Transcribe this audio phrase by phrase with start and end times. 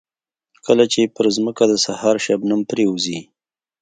[0.65, 3.19] کله چې پر ځمکه د سهار شبنم پرېوځي.